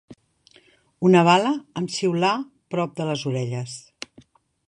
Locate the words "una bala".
1.09-1.51